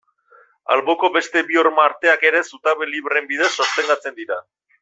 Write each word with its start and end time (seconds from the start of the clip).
Alboko 0.75 1.11
beste 1.17 1.43
bi 1.51 1.59
horma-arteak 1.63 2.27
ere 2.31 2.43
zutabe 2.49 2.91
libreen 2.95 3.31
bidez 3.35 3.55
sostengatzen 3.59 4.21
dira. 4.23 4.45